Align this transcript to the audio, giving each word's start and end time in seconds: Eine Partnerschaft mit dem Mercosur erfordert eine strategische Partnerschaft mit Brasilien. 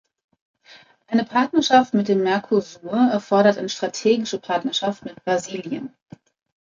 Eine 1.05 1.25
Partnerschaft 1.25 1.93
mit 1.93 2.07
dem 2.07 2.23
Mercosur 2.23 2.91
erfordert 3.11 3.59
eine 3.59 3.69
strategische 3.69 4.39
Partnerschaft 4.39 5.05
mit 5.05 5.23
Brasilien. 5.23 5.93